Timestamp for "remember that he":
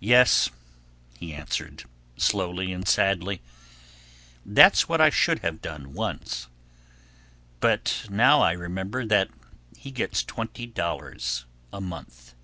8.52-9.90